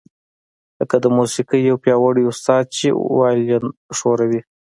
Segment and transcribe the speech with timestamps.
[0.79, 3.65] لکه د موسیقۍ یو پیاوړی استاد چې وایلون
[3.97, 4.41] ښوروي